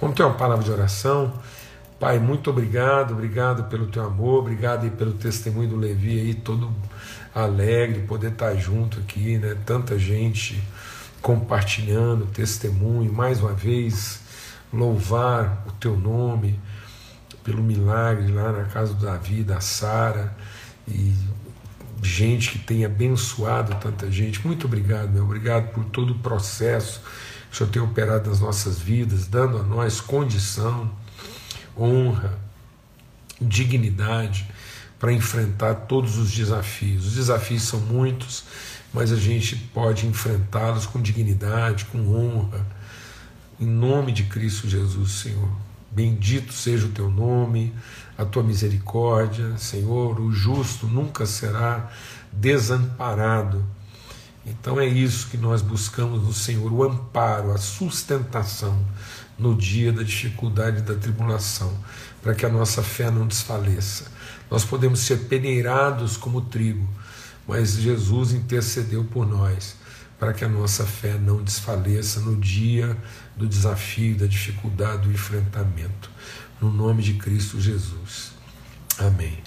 [0.00, 1.30] Vamos ter uma palavra de oração.
[1.98, 6.72] Pai, muito obrigado, obrigado pelo teu amor, obrigado aí pelo testemunho do Levi aí, todo
[7.34, 9.54] alegre, poder estar junto aqui, né?
[9.66, 10.58] Tanta gente
[11.20, 14.22] compartilhando testemunho, mais uma vez
[14.72, 16.58] louvar o teu nome
[17.44, 20.34] pelo milagre lá na casa do Davi, da Sara
[20.88, 21.14] e
[22.02, 24.46] gente que tem abençoado tanta gente.
[24.46, 25.24] Muito obrigado, meu.
[25.24, 27.02] Obrigado por todo o processo
[27.50, 30.90] o Senhor tem operado nas nossas vidas, dando a nós condição,
[31.76, 32.38] honra,
[33.40, 34.46] dignidade
[34.98, 37.06] para enfrentar todos os desafios.
[37.06, 38.44] Os desafios são muitos,
[38.92, 42.66] mas a gente pode enfrentá-los com dignidade, com honra.
[43.58, 45.50] Em nome de Cristo Jesus, Senhor.
[45.90, 47.74] Bendito seja o teu nome,
[48.16, 50.20] a tua misericórdia, Senhor.
[50.20, 51.90] O justo nunca será
[52.30, 53.64] desamparado.
[54.50, 58.84] Então é isso que nós buscamos no Senhor, o amparo, a sustentação
[59.38, 61.72] no dia da dificuldade da tribulação,
[62.20, 64.10] para que a nossa fé não desfaleça.
[64.50, 66.86] Nós podemos ser peneirados como trigo,
[67.46, 69.76] mas Jesus intercedeu por nós,
[70.18, 72.96] para que a nossa fé não desfaleça no dia
[73.36, 76.10] do desafio, da dificuldade, do enfrentamento.
[76.60, 78.32] No nome de Cristo Jesus.
[78.98, 79.38] Amém.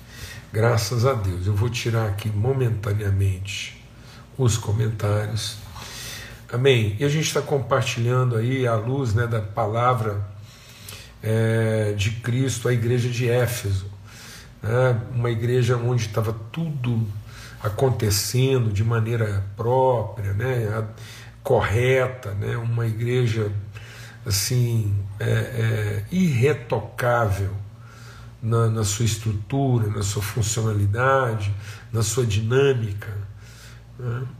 [0.51, 1.45] Graças a Deus.
[1.45, 3.72] Eu vou tirar aqui momentaneamente
[4.37, 5.57] os comentários.
[6.51, 6.95] Amém.
[6.99, 10.23] E a gente está compartilhando aí a luz né, da palavra
[11.21, 13.85] é, de Cristo à igreja de Éfeso.
[14.61, 17.07] Né, uma igreja onde estava tudo
[17.61, 20.85] acontecendo de maneira própria, né,
[21.41, 23.51] correta, né, uma igreja
[24.25, 27.51] assim é, é, irretocável
[28.41, 31.53] na, na sua estrutura, na sua funcionalidade,
[31.91, 33.09] na sua dinâmica,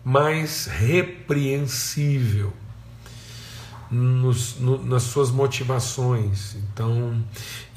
[0.04, 2.54] mas repreensível
[3.90, 6.56] nos, no, nas suas motivações.
[6.56, 7.24] Então,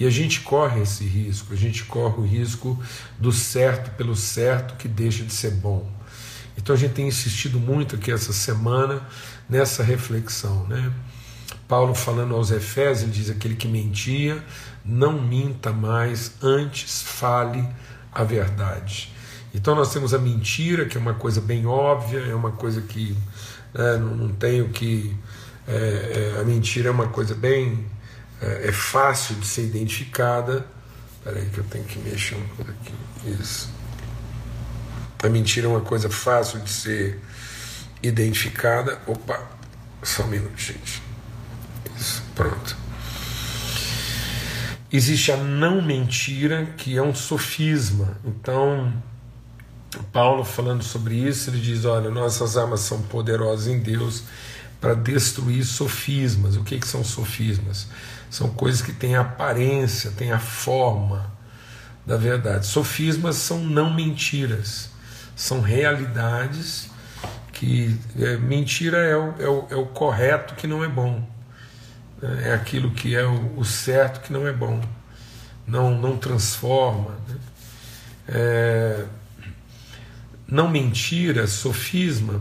[0.00, 2.80] e a gente corre esse risco, a gente corre o risco
[3.18, 5.90] do certo pelo certo que deixa de ser bom.
[6.56, 9.06] Então a gente tem insistido muito aqui essa semana
[9.48, 10.90] nessa reflexão, né?
[11.68, 14.42] Paulo falando aos Efésios, ele diz: aquele que mentia,
[14.84, 17.68] não minta mais, antes fale
[18.12, 19.12] a verdade.
[19.56, 23.16] Então nós temos a mentira, que é uma coisa bem óbvia, é uma coisa que
[23.72, 25.16] né, não, não tenho que.
[25.66, 27.86] É, é, a mentira é uma coisa bem.
[28.40, 30.66] É, é fácil de ser identificada.
[31.16, 32.94] Espera aí que eu tenho que mexer um pouco aqui.
[33.40, 33.70] Isso.
[35.24, 37.18] A mentira é uma coisa fácil de ser
[38.02, 39.00] identificada.
[39.06, 39.40] Opa,
[40.02, 41.02] só um minuto, gente.
[41.98, 42.76] Isso, pronto.
[44.92, 48.18] Existe a não mentira, que é um sofisma.
[48.22, 48.92] Então,
[50.12, 54.24] Paulo falando sobre isso, ele diz: olha, nossas armas são poderosas em Deus
[54.80, 56.56] para destruir sofismas.
[56.56, 57.88] O que, que são sofismas?
[58.30, 61.30] São coisas que têm a aparência, têm a forma
[62.04, 62.66] da verdade.
[62.66, 64.90] Sofismas são não mentiras,
[65.34, 66.90] são realidades
[67.52, 71.26] que é, mentira é o, é, o, é o correto que não é bom,
[72.42, 74.80] é aquilo que é o, o certo que não é bom,
[75.66, 77.12] não, não transforma.
[77.28, 77.36] Né?
[78.28, 79.04] É,
[80.48, 82.40] não mentira, sofisma,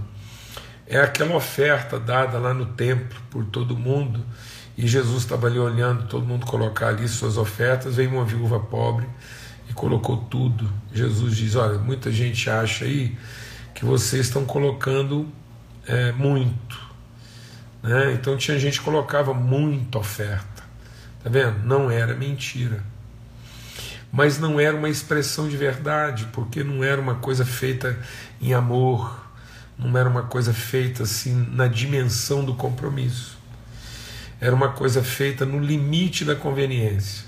[0.88, 4.23] é aquela oferta dada lá no templo por todo mundo,
[4.77, 9.07] e Jesus estava ali olhando todo mundo colocar ali suas ofertas, veio uma viúva pobre
[9.69, 10.69] e colocou tudo.
[10.93, 13.17] Jesus diz: Olha, muita gente acha aí
[13.73, 15.27] que vocês estão colocando
[15.87, 16.77] é, muito.
[17.81, 18.13] Né?
[18.13, 20.63] Então tinha gente que colocava muita oferta.
[21.23, 21.66] Tá vendo?
[21.66, 22.83] Não era mentira
[24.15, 27.99] mas não era uma expressão de verdade, porque não era uma coisa feita
[28.41, 29.29] em amor,
[29.77, 33.37] não era uma coisa feita assim na dimensão do compromisso.
[34.39, 37.25] Era uma coisa feita no limite da conveniência.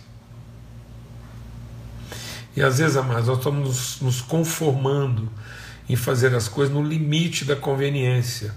[2.55, 5.29] E às vezes, amados, nós estamos nos conformando
[5.89, 8.55] em fazer as coisas no limite da conveniência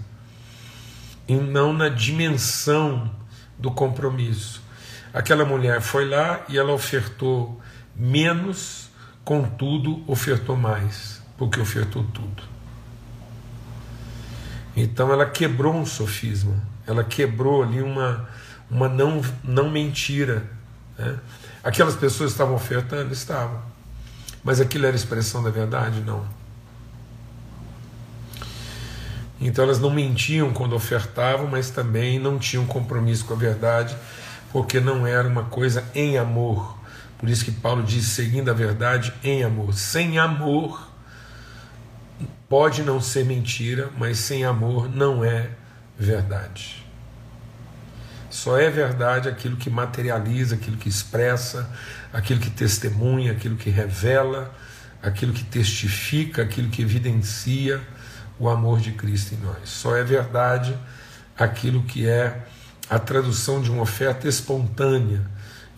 [1.27, 3.11] e não na dimensão
[3.59, 4.61] do compromisso.
[5.13, 7.60] Aquela mulher foi lá e ela ofertou
[7.95, 8.89] menos,
[9.23, 12.43] contudo, ofertou mais, porque ofertou tudo.
[14.75, 16.55] Então ela quebrou um sofisma,
[16.87, 18.27] ela quebrou ali uma,
[18.69, 20.49] uma não, não mentira.
[20.97, 21.17] Né?
[21.63, 23.13] Aquelas pessoas estavam ofertando?
[23.13, 23.61] Estavam.
[24.43, 26.01] Mas aquilo era expressão da verdade?
[26.01, 26.25] Não.
[29.39, 33.97] Então elas não mentiam quando ofertavam, mas também não tinham compromisso com a verdade,
[34.51, 36.77] porque não era uma coisa em amor,
[37.21, 39.75] por isso que Paulo diz: seguindo a verdade em amor.
[39.75, 40.91] Sem amor,
[42.49, 45.51] pode não ser mentira, mas sem amor não é
[45.97, 46.83] verdade.
[48.27, 51.69] Só é verdade aquilo que materializa, aquilo que expressa,
[52.11, 54.51] aquilo que testemunha, aquilo que revela,
[55.03, 57.79] aquilo que testifica, aquilo que evidencia
[58.39, 59.69] o amor de Cristo em nós.
[59.69, 60.75] Só é verdade
[61.37, 62.41] aquilo que é
[62.89, 65.21] a tradução de uma oferta espontânea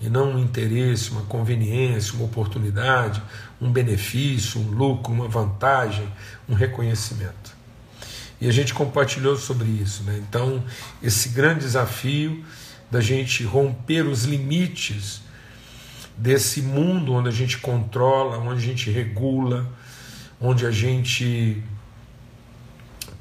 [0.04, 3.24] e não um interesse, uma conveniência, uma oportunidade,
[3.62, 6.06] um benefício, um lucro, uma vantagem,
[6.48, 7.56] um reconhecimento.
[8.42, 10.04] E a gente compartilhou sobre isso.
[10.04, 10.22] Né?
[10.28, 10.62] Então,
[11.02, 12.44] esse grande desafio
[12.92, 15.22] da gente romper os limites
[16.18, 19.66] desse mundo onde a gente controla, onde a gente regula,
[20.40, 21.64] onde a gente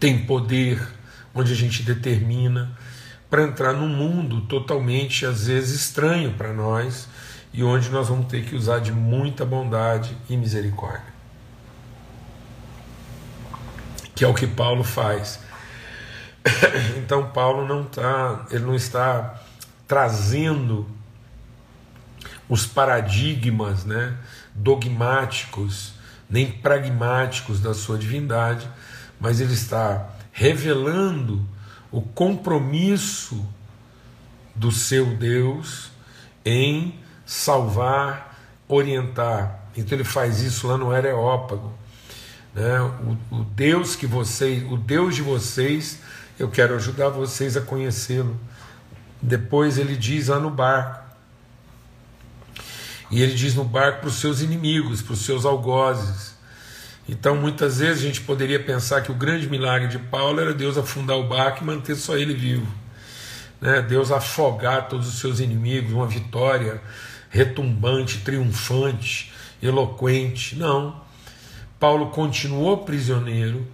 [0.01, 0.85] tem poder,
[1.33, 2.77] onde a gente determina,
[3.33, 7.09] para entrar num mundo totalmente, às vezes, estranho para nós
[7.51, 11.13] e onde nós vamos ter que usar de muita bondade e misericórdia.
[14.15, 15.41] que é o que Paulo faz.
[16.99, 19.41] Então Paulo não está, ele não está
[19.89, 20.87] trazendo
[22.49, 24.17] os paradigmas, né,
[24.55, 25.95] dogmáticos,
[26.29, 28.69] nem pragmáticos da sua divindade,
[29.19, 31.45] mas ele está revelando
[31.93, 33.47] o compromisso
[34.55, 35.91] do seu Deus
[36.45, 38.37] em salvar,
[38.67, 39.61] orientar.
[39.77, 41.83] Então ele faz isso lá no Areópago
[42.55, 42.81] né?
[42.81, 45.99] O, o Deus que vocês, o Deus de vocês,
[46.39, 48.39] eu quero ajudar vocês a conhecê-lo.
[49.21, 51.03] Depois ele diz lá no barco.
[53.11, 56.32] E ele diz no barco para os seus inimigos, para os seus algozes.
[57.09, 60.79] Então, muitas vezes a gente poderia pensar que o grande milagre de Paulo era Deus
[60.79, 62.67] afundar o barco e manter só ele vivo.
[63.61, 63.83] Né?
[63.83, 66.81] Deus afogar todos os seus inimigos, uma vitória
[67.29, 69.33] retumbante, triunfante,
[69.63, 70.57] eloquente.
[70.57, 71.01] Não.
[71.79, 73.67] Paulo continuou prisioneiro,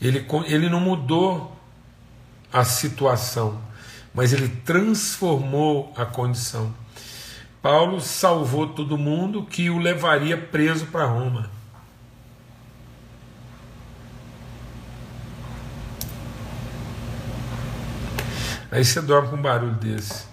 [0.00, 1.56] ele, ele não mudou
[2.52, 3.60] a situação,
[4.14, 6.72] mas ele transformou a condição.
[7.60, 11.50] Paulo salvou todo mundo que o levaria preso para Roma.
[18.76, 20.26] Aí você dorme com um barulho desse.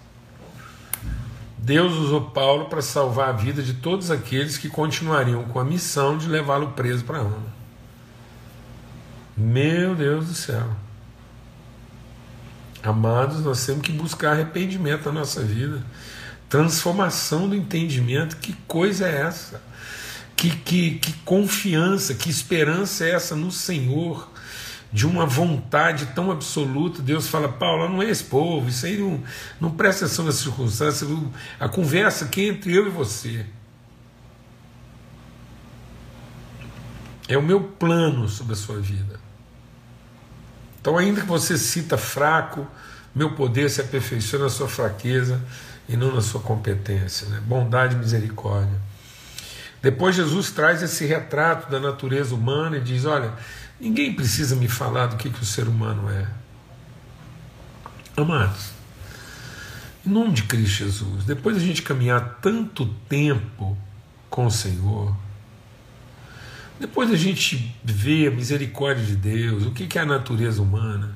[1.57, 6.17] Deus usou Paulo para salvar a vida de todos aqueles que continuariam com a missão
[6.17, 7.53] de levá-lo preso para Roma.
[9.37, 10.69] Meu Deus do céu.
[12.83, 15.81] Amados, nós temos que buscar arrependimento na nossa vida,
[16.49, 18.35] transformação do entendimento.
[18.35, 19.61] Que coisa é essa?
[20.35, 24.32] Que, que, que confiança, que esperança é essa no Senhor?
[24.93, 29.23] De uma vontade tão absoluta, Deus fala, Paulo, não é esse povo, isso aí não,
[29.59, 31.09] não presta atenção nas circunstâncias,
[31.59, 33.43] a conversa aqui é entre eu e você.
[37.27, 39.19] É o meu plano sobre a sua vida.
[40.79, 42.67] Então, ainda que você cita fraco,
[43.15, 45.41] meu poder se aperfeiçoa na sua fraqueza
[45.89, 47.27] e não na sua competência.
[47.29, 47.41] Né?
[47.43, 48.79] Bondade e misericórdia.
[49.81, 53.33] Depois, Jesus traz esse retrato da natureza humana e diz: olha
[53.83, 56.25] Ninguém precisa me falar do que, que o ser humano é.
[58.15, 58.71] Amados,
[60.07, 63.77] em nome de Cristo Jesus, depois de a gente caminhar tanto tempo
[64.29, 65.13] com o Senhor,
[66.79, 71.13] depois da gente ver a misericórdia de Deus, o que, que é a natureza humana,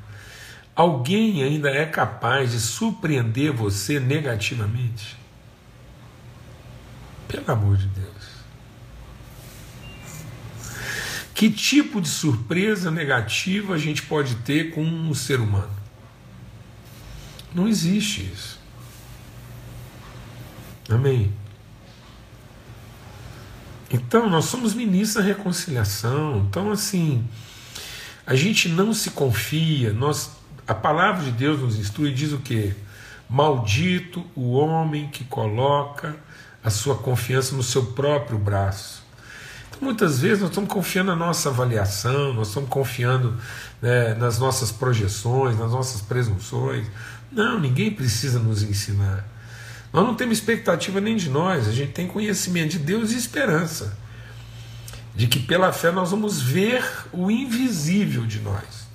[0.75, 5.15] alguém ainda é capaz de surpreender você negativamente?
[7.29, 8.16] Pelo amor de Deus.
[11.37, 15.69] Que tipo de surpresa negativa a gente pode ter com um ser humano?
[17.53, 18.59] Não existe isso.
[20.89, 21.31] Amém?
[23.91, 26.47] Então, nós somos ministros da reconciliação.
[26.49, 27.23] Então, assim,
[28.25, 29.93] a gente não se confia.
[29.93, 30.31] Nós,
[30.67, 32.73] a palavra de Deus nos instrui e diz o quê?
[33.29, 36.17] Maldito o homem que coloca
[36.63, 39.05] a sua confiança no seu próprio braço.
[39.79, 43.35] Muitas vezes nós estamos confiando na nossa avaliação, nós estamos confiando
[43.81, 46.87] né, nas nossas projeções, nas nossas presunções.
[47.31, 49.25] Não, ninguém precisa nos ensinar.
[49.93, 53.97] Nós não temos expectativa nem de nós, a gente tem conhecimento de Deus e esperança
[55.15, 58.87] de que pela fé nós vamos ver o invisível de nós.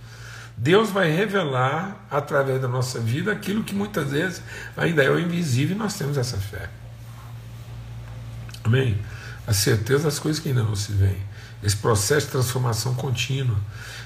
[0.56, 4.40] Deus vai revelar através da nossa vida aquilo que muitas vezes
[4.76, 6.70] ainda é o invisível e nós temos essa fé.
[8.62, 8.96] Amém?
[9.46, 11.20] A certeza das coisas que ainda não se veem.
[11.62, 13.56] Esse processo de transformação contínua.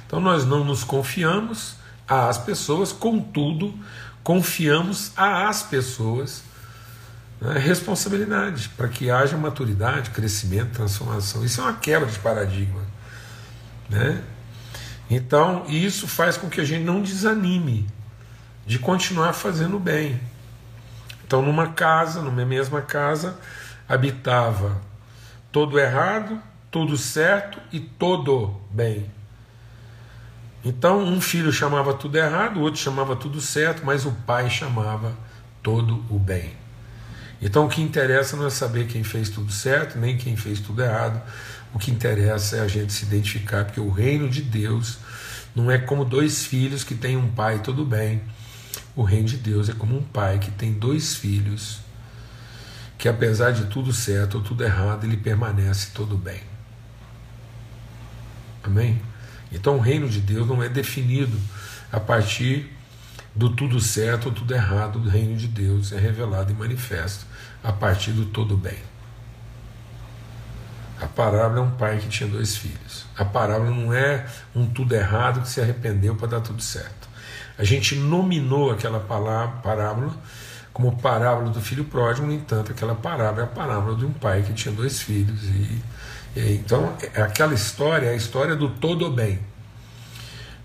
[0.07, 1.77] Então nós não nos confiamos
[2.07, 3.75] às pessoas, contudo,
[4.23, 6.43] confiamos às pessoas
[7.41, 11.45] né, responsabilidade para que haja maturidade, crescimento, transformação.
[11.45, 12.81] Isso é uma quebra de paradigma.
[13.89, 14.23] Né?
[15.09, 17.87] Então, isso faz com que a gente não desanime
[18.67, 20.21] de continuar fazendo bem.
[21.25, 23.39] Então, numa casa, numa mesma casa,
[23.89, 24.81] habitava
[25.57, 26.39] todo errado,
[26.71, 29.11] tudo certo e todo bem.
[30.63, 35.17] Então, um filho chamava tudo errado, o outro chamava tudo certo, mas o pai chamava
[35.63, 36.53] todo o bem.
[37.41, 40.83] Então, o que interessa não é saber quem fez tudo certo, nem quem fez tudo
[40.83, 41.23] errado.
[41.73, 44.99] O que interessa é a gente se identificar, porque o reino de Deus
[45.55, 48.21] não é como dois filhos que têm um pai tudo bem.
[48.95, 51.86] O reino de Deus é como um pai que tem dois filhos
[52.99, 56.41] que apesar de tudo certo ou tudo errado, ele permanece todo bem.
[58.63, 59.01] Amém?
[59.53, 61.39] Então o reino de Deus não é definido
[61.93, 62.73] a partir
[63.35, 67.27] do tudo certo ou tudo errado, o reino de Deus é revelado e manifesto
[67.63, 68.79] a partir do todo bem.
[71.01, 73.05] A parábola é um pai que tinha dois filhos.
[73.17, 77.07] A parábola não é um tudo errado que se arrependeu para dar tudo certo.
[77.59, 80.17] A gente nominou aquela palavra, parábola
[80.77, 84.43] como parábola do filho pródigo, no entanto, aquela parábola é a parábola de um pai
[84.43, 85.43] que tinha dois filhos.
[85.45, 85.83] E,
[86.39, 89.39] e então, é aquela história é a história do todo bem.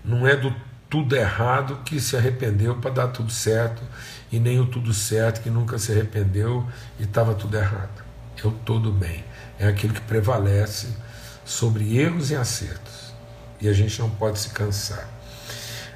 [0.04, 0.54] Não é do
[0.90, 3.82] tudo errado que se arrependeu para dar tudo certo,
[4.30, 6.68] e nem o tudo certo que nunca se arrependeu
[7.00, 8.04] e estava tudo errado.
[8.36, 9.24] É o todo bem.
[9.58, 10.94] É aquilo que prevalece
[11.42, 13.14] sobre erros e acertos.
[13.58, 15.08] E a gente não pode se cansar.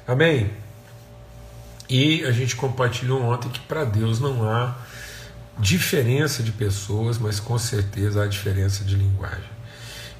[0.07, 0.49] Amém?
[1.89, 4.75] E a gente compartilhou ontem que para Deus não há
[5.59, 9.57] diferença de pessoas, mas com certeza há diferença de linguagem.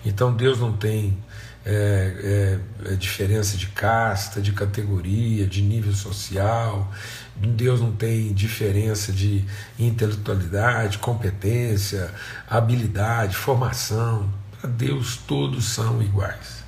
[0.06, 1.18] Então Deus não tem
[1.66, 6.90] é, é, é diferença de casta, de categoria, de nível social.
[7.36, 9.44] Deus não tem diferença de
[9.78, 12.10] intelectualidade, competência,
[12.50, 14.32] habilidade, formação.
[14.60, 16.64] Para Deus todos são iguais.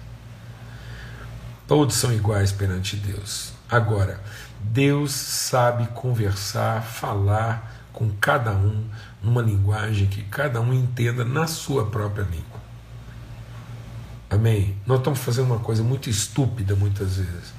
[1.66, 3.54] Todos são iguais perante Deus.
[3.70, 4.20] Agora,
[4.60, 8.86] Deus sabe conversar, falar com cada um
[9.22, 12.60] numa linguagem que cada um entenda na sua própria língua.
[14.30, 14.78] Amém?
[14.86, 17.54] Nós estamos fazendo uma coisa muito estúpida muitas vezes.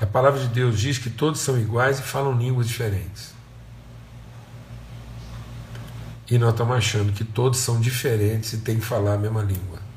[0.00, 3.34] A palavra de Deus diz que todos são iguais e falam línguas diferentes.
[6.30, 9.87] E nós estamos achando que todos são diferentes e têm que falar a mesma língua.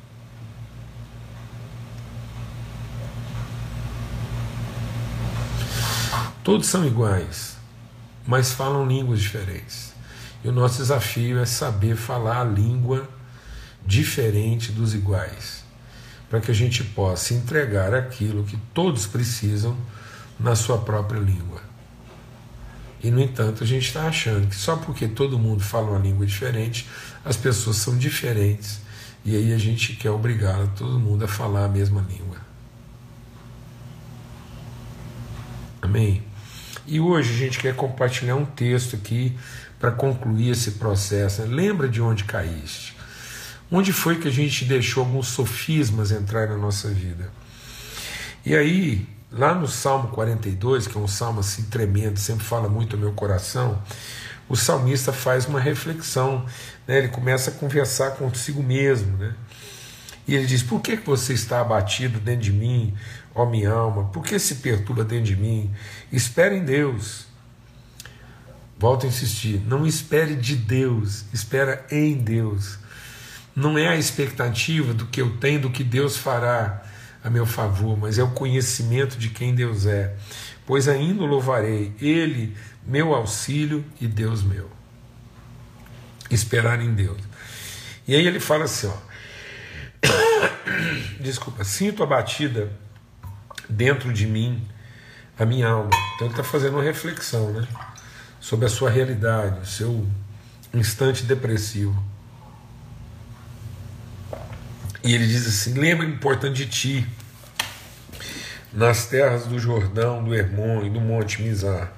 [6.44, 7.56] Todos são iguais,
[8.26, 9.94] mas falam línguas diferentes.
[10.44, 13.08] E o nosso desafio é saber falar a língua
[13.86, 15.64] diferente dos iguais,
[16.30, 19.78] para que a gente possa entregar aquilo que todos precisam
[20.40, 21.62] na sua própria língua.
[23.04, 26.26] E, no entanto, a gente está achando que só porque todo mundo fala uma língua
[26.26, 26.88] diferente,
[27.24, 28.80] as pessoas são diferentes,
[29.24, 32.38] e aí a gente quer obrigar todo mundo a falar a mesma língua.
[35.82, 36.31] Amém?
[36.92, 39.34] E hoje a gente quer compartilhar um texto aqui
[39.80, 41.42] para concluir esse processo.
[41.44, 42.98] Lembra de onde caíste?
[43.72, 47.32] Onde foi que a gente deixou alguns sofismas entrar na nossa vida?
[48.46, 52.98] E aí, lá no Salmo 42, que é um salmo assim tremendo, sempre fala muito
[52.98, 53.82] ao meu coração,
[54.50, 56.46] o salmista faz uma reflexão,
[56.86, 56.98] né?
[56.98, 59.16] ele começa a conversar consigo mesmo.
[59.16, 59.34] Né?
[60.28, 62.94] E ele diz: Por que você está abatido dentro de mim?
[63.34, 65.72] ó minha alma, por que se perturba dentro de mim?
[66.12, 67.26] Espere em Deus.
[68.78, 72.80] Volto a insistir, não espere de Deus, espera em Deus.
[73.56, 76.84] Não é a expectativa do que eu tenho, do que Deus fará
[77.24, 80.16] a meu favor, mas é o conhecimento de quem Deus é.
[80.66, 84.70] Pois ainda louvarei, Ele, meu auxílio e Deus meu.
[86.30, 87.20] Esperar em Deus.
[88.08, 89.12] E aí ele fala assim, ó.
[91.22, 92.72] Desculpa, sinto a batida
[93.70, 94.68] dentro de mim
[95.38, 95.90] a minha alma.
[96.16, 97.68] Então ele está fazendo uma reflexão né,
[98.40, 100.08] sobre a sua realidade, o seu
[100.74, 101.96] instante depressivo.
[105.04, 107.08] E ele diz assim: lembra importante de ti,
[108.74, 111.92] nas terras do Jordão, do Hermon e do Monte Mizar.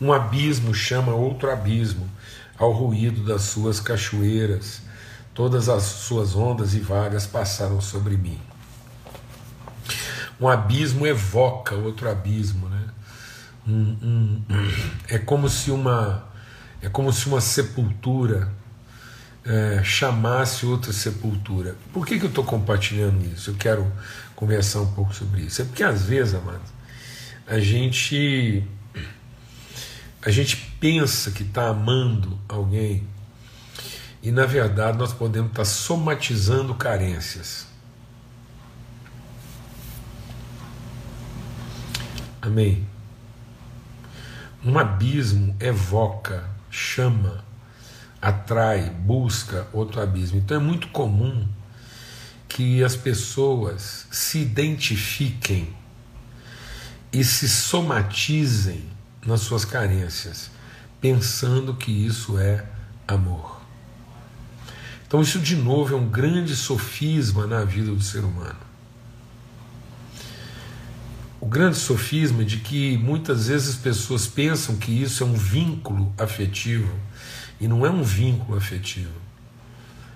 [0.00, 2.08] Um abismo chama outro abismo
[2.58, 4.85] ao ruído das suas cachoeiras.
[5.36, 8.40] Todas as suas ondas e vagas passaram sobre mim
[10.40, 12.82] um abismo evoca outro abismo, né?
[13.66, 14.42] Um, um,
[15.08, 16.26] é como se uma
[16.82, 18.52] é como se uma sepultura
[19.44, 21.74] é, chamasse outra sepultura.
[21.92, 23.50] Por que, que eu estou compartilhando isso?
[23.50, 23.90] Eu quero
[24.34, 25.62] conversar um pouco sobre isso.
[25.62, 26.70] É porque às vezes, amados,
[27.46, 28.62] a gente
[30.22, 33.06] a gente pensa que está amando alguém
[34.26, 37.68] e na verdade nós podemos estar somatizando carências.
[42.42, 42.84] Amém.
[44.64, 47.44] Um abismo evoca chama,
[48.20, 50.38] atrai, busca outro abismo.
[50.38, 51.46] Então é muito comum
[52.48, 55.72] que as pessoas se identifiquem
[57.12, 58.90] e se somatizem
[59.24, 60.50] nas suas carências,
[61.00, 62.66] pensando que isso é
[63.06, 63.55] amor.
[65.06, 68.66] Então, isso de novo é um grande sofisma na vida do ser humano.
[71.40, 76.12] O grande sofisma de que muitas vezes as pessoas pensam que isso é um vínculo
[76.18, 76.92] afetivo
[77.60, 79.12] e não é um vínculo afetivo.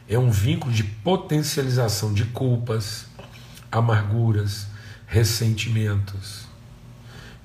[0.09, 3.07] É um vínculo de potencialização de culpas,
[3.71, 4.67] amarguras,
[5.07, 6.47] ressentimentos,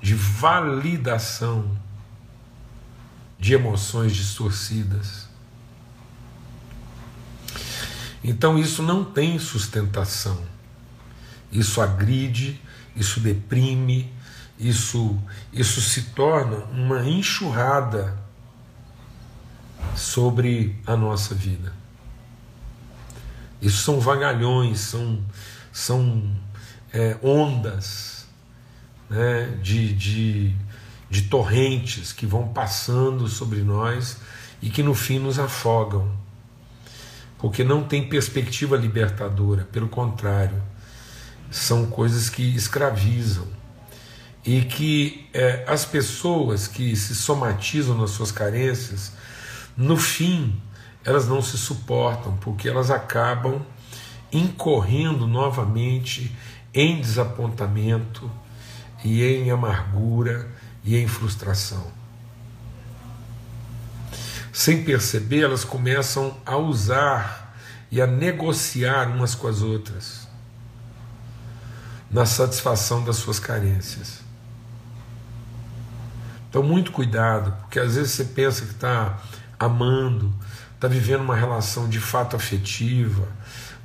[0.01, 1.77] de validação
[3.39, 5.24] de emoções distorcidas.
[8.27, 10.41] Então isso não tem sustentação.
[11.51, 12.59] Isso agride,
[12.95, 14.11] isso deprime,
[14.57, 15.15] isso,
[15.53, 18.17] isso se torna uma enxurrada
[19.95, 21.71] sobre a nossa vida.
[23.61, 25.23] Isso são vagalhões, são,
[25.71, 26.35] são
[26.91, 28.25] é, ondas
[29.07, 30.55] né, de, de,
[31.11, 34.17] de torrentes que vão passando sobre nós
[34.63, 36.24] e que no fim nos afogam,
[37.37, 40.61] porque não tem perspectiva libertadora, pelo contrário
[41.55, 43.47] são coisas que escravizam
[44.45, 49.13] e que é, as pessoas que se somatizam nas suas carências,
[49.75, 50.61] no fim,
[51.03, 53.61] elas não se suportam, porque elas acabam
[54.31, 56.35] incorrendo novamente
[56.73, 58.29] em desapontamento
[59.03, 60.51] e em amargura
[60.83, 61.91] e em frustração.
[64.55, 67.53] Sem perceber, elas começam a usar
[67.91, 70.29] e a negociar umas com as outras
[72.09, 74.21] na satisfação das suas carências.
[76.49, 79.19] Então, muito cuidado, porque às vezes você pensa que está
[79.59, 80.33] amando,
[80.73, 83.27] está vivendo uma relação de fato afetiva,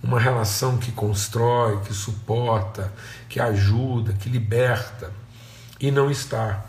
[0.00, 2.92] uma relação que constrói, que suporta,
[3.28, 5.12] que ajuda, que liberta,
[5.80, 6.64] e não está,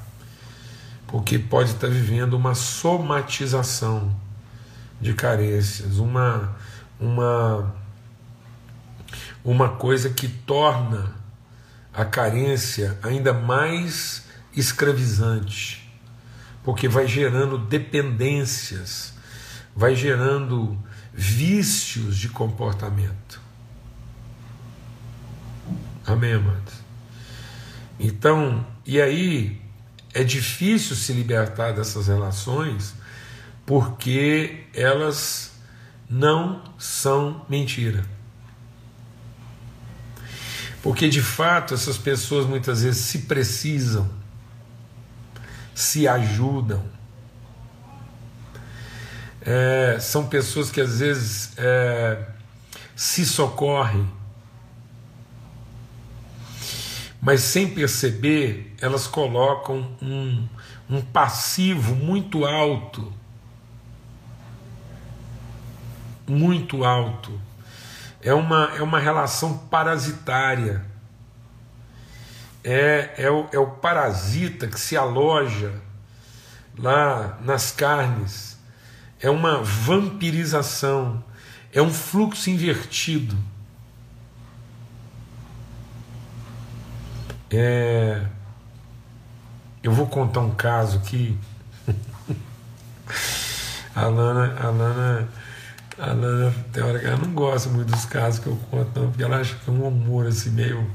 [1.11, 4.15] porque pode estar vivendo uma somatização
[5.01, 6.55] de carências, uma,
[6.97, 7.75] uma,
[9.43, 11.13] uma coisa que torna
[11.93, 15.91] a carência ainda mais escravizante,
[16.63, 19.13] porque vai gerando dependências,
[19.75, 20.77] vai gerando
[21.13, 23.41] vícios de comportamento.
[26.07, 26.73] Amém, amados?
[27.99, 29.61] Então, e aí
[30.13, 32.93] é difícil se libertar dessas relações
[33.65, 35.51] porque elas
[36.09, 38.03] não são mentira.
[40.83, 44.09] Porque de fato essas pessoas muitas vezes se precisam,
[45.73, 46.83] se ajudam.
[49.43, 52.27] É, são pessoas que às vezes é,
[52.95, 54.07] se socorrem,
[57.21, 60.47] mas sem perceber, elas colocam um,
[60.89, 63.13] um passivo muito alto
[66.27, 67.39] muito alto
[68.23, 70.85] é uma, é uma relação parasitária.
[72.63, 75.73] É, é, o, é o parasita que se aloja
[76.77, 78.57] lá nas carnes.
[79.19, 81.23] É uma vampirização.
[81.73, 83.35] É um fluxo invertido.
[87.51, 88.25] É,
[89.83, 91.37] eu vou contar um caso aqui.
[93.95, 95.29] a Lana, a Lana
[96.01, 99.09] a Nana, tem hora que ela não gosta muito dos casos que eu conto, não,
[99.09, 100.89] porque ela acha que é um humor assim meio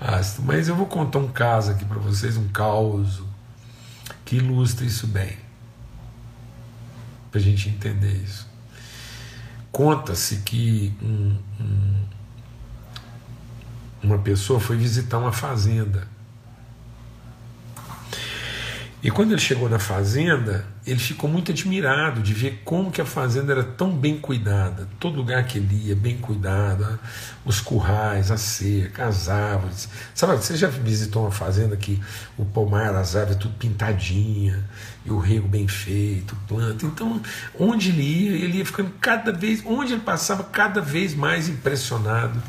[0.00, 0.46] ácido.
[0.46, 3.20] Mas eu vou contar um caso aqui para vocês, um caos
[4.24, 5.36] que ilustra isso bem,
[7.32, 8.48] para a gente entender isso.
[9.72, 11.36] Conta-se que um,
[14.04, 16.06] uma pessoa foi visitar uma fazenda
[19.04, 23.04] e quando ele chegou na fazenda, ele ficou muito admirado de ver como que a
[23.04, 24.88] fazenda era tão bem cuidada.
[24.98, 26.98] Todo lugar que ele ia, bem cuidado,
[27.44, 29.90] os currais, a cerca, as árvores.
[30.14, 32.00] Sabe, você já visitou uma fazenda que
[32.38, 34.64] o pomar, as árvores, tudo pintadinha,
[35.04, 36.86] e o rego bem feito, planta.
[36.86, 37.20] Então,
[37.60, 42.42] onde ele ia, ele ia ficando cada vez, onde ele passava, cada vez mais impressionado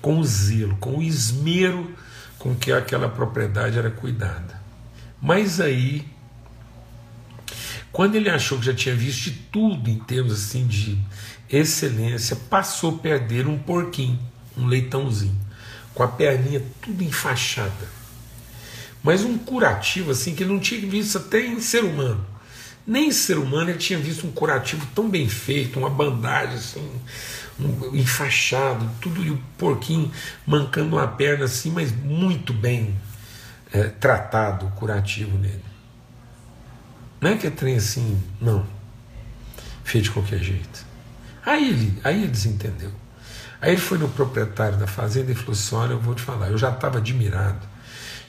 [0.00, 1.94] com o zelo, com o esmero
[2.38, 4.60] com que aquela propriedade era cuidada.
[5.20, 6.06] Mas aí,
[7.90, 10.98] quando ele achou que já tinha visto tudo em termos assim de
[11.50, 14.18] excelência, passou a perder um porquinho,
[14.56, 15.36] um leitãozinho,
[15.94, 17.98] com a perninha tudo enfaixada.
[19.02, 22.24] Mas um curativo assim que ele não tinha visto até em ser humano.
[22.86, 26.90] Nem ser humano ele tinha visto um curativo tão bem feito, uma bandagem assim,
[27.92, 30.10] enfaixado, tudo e o porquinho
[30.46, 32.96] mancando uma perna assim, mas muito bem
[33.72, 35.64] é, tratado curativo nele.
[37.20, 38.64] Não é que é trem assim, não.
[39.82, 40.86] Feito de qualquer jeito.
[41.44, 42.92] Aí ele, aí ele desentendeu.
[43.60, 46.50] Aí ele foi no proprietário da fazenda e falou assim: Olha, eu vou te falar,
[46.50, 47.66] eu já estava admirado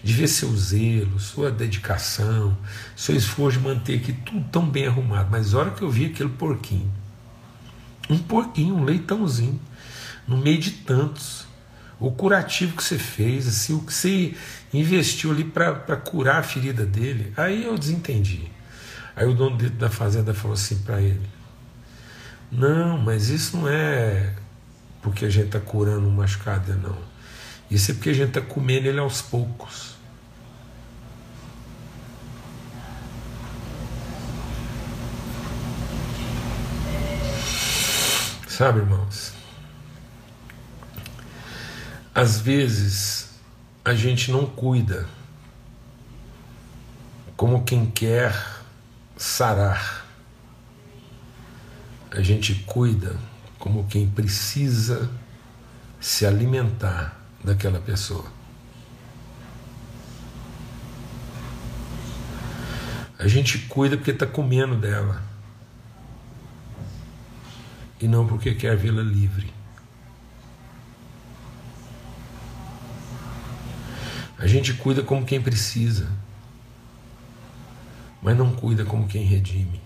[0.03, 2.57] de ver seu zelo, sua dedicação,
[2.95, 5.27] seu esforço de manter aqui tudo tão bem arrumado.
[5.29, 6.91] Mas a hora que eu vi aquele porquinho,
[8.09, 9.59] um porquinho, um leitãozinho,
[10.27, 11.47] no meio de tantos,
[11.99, 14.33] o curativo que você fez, assim, o que você
[14.73, 18.49] investiu ali para curar a ferida dele, aí eu desentendi.
[19.15, 21.27] Aí o dono da fazenda falou assim para ele:
[22.49, 24.33] Não, mas isso não é
[25.01, 26.97] porque a gente está curando um machucado, não.
[27.69, 29.98] Isso é porque a gente está comendo ele aos poucos.
[38.59, 39.31] Sabe, irmãos?
[42.13, 43.39] Às vezes
[43.85, 45.07] a gente não cuida
[47.37, 48.35] como quem quer
[49.15, 50.05] sarar.
[52.11, 53.15] A gente cuida
[53.57, 55.09] como quem precisa
[55.97, 58.25] se alimentar daquela pessoa.
[63.17, 65.29] A gente cuida porque está comendo dela
[67.99, 69.53] e não porque quer vê-la livre.
[74.37, 76.09] A gente cuida como quem precisa,
[78.21, 79.81] mas não cuida como quem redime.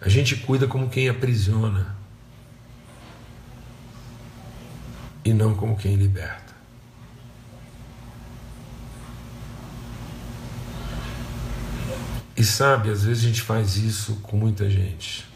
[0.00, 1.96] A gente cuida como quem aprisiona
[5.24, 6.54] e não como quem liberta.
[12.36, 15.27] E sabe, às vezes a gente faz isso com muita gente.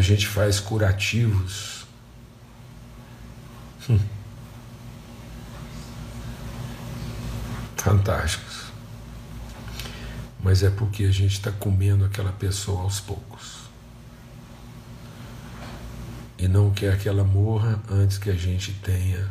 [0.00, 1.84] A gente faz curativos.
[3.86, 4.00] Hum.
[7.76, 8.72] Fantásticos.
[10.42, 13.58] Mas é porque a gente está comendo aquela pessoa aos poucos.
[16.38, 19.28] E não quer que ela morra antes que a gente tenha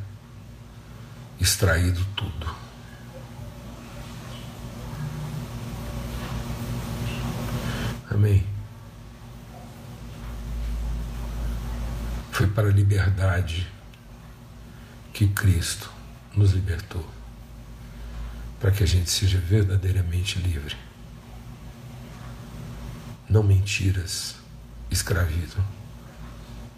[1.39, 2.55] extraído tudo.
[8.11, 8.45] Amém.
[12.39, 13.65] Foi para a liberdade
[15.13, 15.89] que Cristo
[16.35, 17.09] nos libertou,
[18.59, 20.75] para que a gente seja verdadeiramente livre.
[23.29, 24.35] Não mentiras
[24.91, 25.63] escravizam,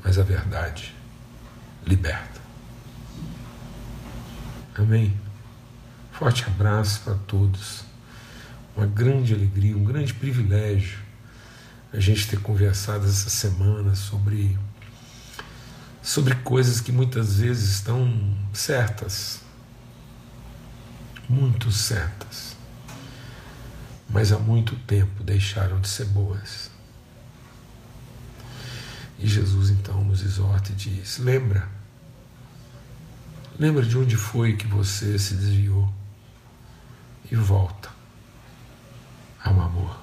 [0.03, 0.93] mas a verdade
[1.83, 2.39] liberta.
[4.77, 5.19] Amém.
[6.11, 7.83] Forte abraço para todos.
[8.77, 10.99] Uma grande alegria, um grande privilégio
[11.91, 14.55] a gente ter conversado essa semana sobre
[16.01, 19.41] sobre coisas que muitas vezes estão certas,
[21.29, 22.51] muito certas
[24.11, 26.69] mas há muito tempo deixaram de ser boas.
[29.17, 31.67] E Jesus então nos exorta e diz: lembra,
[33.57, 35.91] lembra de onde foi que você se desviou
[37.31, 37.89] e volta
[39.43, 40.01] ao amor.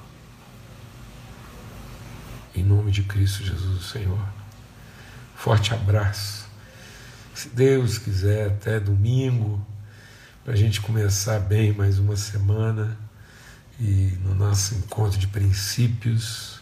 [2.54, 4.37] Em nome de Cristo Jesus, Senhor.
[5.38, 6.48] Forte abraço.
[7.32, 9.64] Se Deus quiser, até domingo,
[10.44, 12.98] para a gente começar bem mais uma semana
[13.78, 16.60] e no nosso encontro de princípios,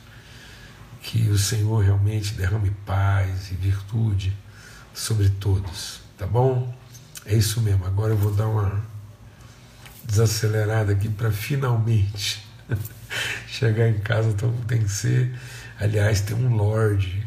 [1.01, 4.37] que o Senhor realmente derrame paz e virtude
[4.93, 6.77] sobre todos, tá bom?
[7.25, 7.87] É isso mesmo.
[7.87, 8.85] Agora eu vou dar uma
[10.05, 12.47] desacelerada aqui para finalmente
[13.49, 14.29] chegar em casa.
[14.29, 15.35] Então tem que ser.
[15.81, 17.26] Aliás, tem um Lorde,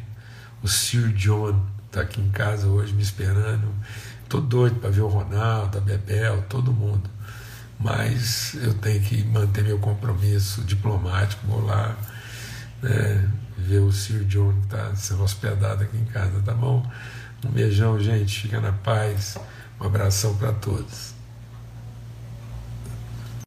[0.61, 1.59] o Sir John,
[1.91, 3.67] tá aqui em casa hoje me esperando.
[4.27, 7.09] Tô doido para ver o Ronaldo, a Bebel, todo mundo
[7.79, 11.95] mas eu tenho que manter meu compromisso diplomático, vou lá
[12.81, 16.85] né, ver o Sir John que está sendo hospedado aqui em casa, tá bom?
[17.45, 19.37] Um beijão, gente, fica na paz,
[19.79, 21.13] um abração para todos.